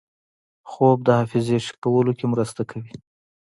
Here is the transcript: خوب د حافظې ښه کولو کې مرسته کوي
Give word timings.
خوب 0.69 0.97
د 1.07 1.09
حافظې 1.19 1.57
ښه 1.65 1.73
کولو 1.83 2.11
کې 2.17 2.25
مرسته 2.33 2.61
کوي 2.71 2.93